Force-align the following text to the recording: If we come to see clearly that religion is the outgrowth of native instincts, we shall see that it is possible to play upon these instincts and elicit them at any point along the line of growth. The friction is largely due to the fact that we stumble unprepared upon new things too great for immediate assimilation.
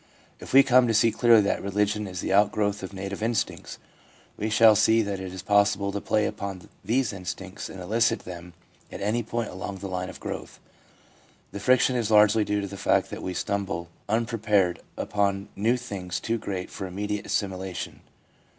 If 0.39 0.51
we 0.51 0.63
come 0.63 0.87
to 0.87 0.95
see 0.95 1.11
clearly 1.11 1.43
that 1.43 1.61
religion 1.61 2.07
is 2.07 2.21
the 2.21 2.33
outgrowth 2.33 2.81
of 2.81 2.91
native 2.91 3.21
instincts, 3.21 3.77
we 4.35 4.49
shall 4.49 4.75
see 4.75 5.03
that 5.03 5.19
it 5.19 5.31
is 5.31 5.43
possible 5.43 5.91
to 5.91 6.01
play 6.01 6.25
upon 6.25 6.69
these 6.83 7.13
instincts 7.13 7.69
and 7.69 7.79
elicit 7.79 8.21
them 8.21 8.53
at 8.91 8.99
any 8.99 9.21
point 9.21 9.49
along 9.51 9.77
the 9.77 9.87
line 9.87 10.09
of 10.09 10.19
growth. 10.19 10.59
The 11.51 11.59
friction 11.59 11.95
is 11.95 12.09
largely 12.09 12.43
due 12.43 12.61
to 12.61 12.67
the 12.67 12.77
fact 12.77 13.11
that 13.11 13.21
we 13.21 13.35
stumble 13.35 13.89
unprepared 14.09 14.81
upon 14.97 15.49
new 15.55 15.77
things 15.77 16.19
too 16.19 16.39
great 16.39 16.71
for 16.71 16.87
immediate 16.87 17.27
assimilation. 17.27 18.01